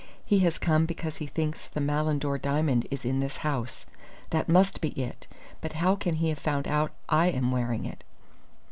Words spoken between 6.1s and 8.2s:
he have found out that I am wearing it?"